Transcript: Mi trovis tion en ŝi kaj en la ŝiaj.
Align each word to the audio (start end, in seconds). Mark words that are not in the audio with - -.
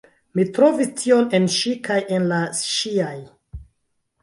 Mi 0.37 0.45
trovis 0.57 0.89
tion 1.01 1.27
en 1.41 1.45
ŝi 1.57 1.75
kaj 1.89 1.99
en 2.19 2.27
la 2.33 2.41
ŝiaj. 2.71 3.15